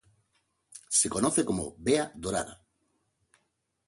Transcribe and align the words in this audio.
Se 0.99 1.11
conoce 1.11 1.45
como 1.45 1.75
"bea 1.77 2.11
dorada". 2.15 2.65